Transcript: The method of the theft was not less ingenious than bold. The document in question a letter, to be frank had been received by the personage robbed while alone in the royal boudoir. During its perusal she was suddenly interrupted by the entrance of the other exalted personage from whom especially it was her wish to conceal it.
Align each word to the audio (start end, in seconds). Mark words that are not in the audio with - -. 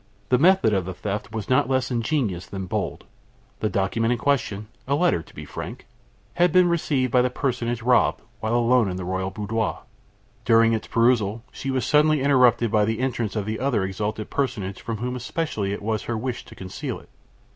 The 0.29 0.39
method 0.39 0.73
of 0.73 0.85
the 0.85 0.95
theft 0.95 1.31
was 1.31 1.47
not 1.47 1.69
less 1.69 1.91
ingenious 1.91 2.47
than 2.47 2.65
bold. 2.65 3.03
The 3.59 3.69
document 3.69 4.11
in 4.13 4.17
question 4.17 4.67
a 4.87 4.95
letter, 4.95 5.21
to 5.21 5.35
be 5.35 5.45
frank 5.45 5.85
had 6.33 6.51
been 6.51 6.67
received 6.67 7.11
by 7.11 7.21
the 7.21 7.29
personage 7.29 7.83
robbed 7.83 8.23
while 8.39 8.55
alone 8.55 8.89
in 8.89 8.97
the 8.97 9.05
royal 9.05 9.29
boudoir. 9.29 9.83
During 10.43 10.73
its 10.73 10.87
perusal 10.87 11.43
she 11.51 11.69
was 11.69 11.85
suddenly 11.85 12.23
interrupted 12.23 12.71
by 12.71 12.83
the 12.83 12.97
entrance 12.99 13.35
of 13.35 13.45
the 13.45 13.59
other 13.59 13.83
exalted 13.83 14.31
personage 14.31 14.81
from 14.81 14.97
whom 14.97 15.15
especially 15.15 15.71
it 15.71 15.83
was 15.83 16.05
her 16.05 16.17
wish 16.17 16.45
to 16.45 16.55
conceal 16.55 16.99
it. 16.99 17.09